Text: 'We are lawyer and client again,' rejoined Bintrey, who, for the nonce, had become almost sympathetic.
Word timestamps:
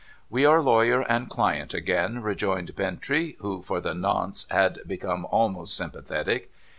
'We 0.31 0.45
are 0.47 0.63
lawyer 0.63 1.01
and 1.01 1.29
client 1.29 1.75
again,' 1.75 2.23
rejoined 2.23 2.75
Bintrey, 2.75 3.37
who, 3.37 3.61
for 3.61 3.79
the 3.79 3.93
nonce, 3.93 4.49
had 4.49 4.79
become 4.87 5.25
almost 5.29 5.77
sympathetic. 5.77 6.49